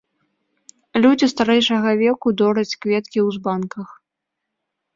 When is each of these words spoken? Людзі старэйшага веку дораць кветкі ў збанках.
Людзі 1.03 1.27
старэйшага 1.33 1.89
веку 2.01 2.27
дораць 2.43 2.77
кветкі 2.81 3.19
ў 3.27 3.39
збанках. 3.39 3.89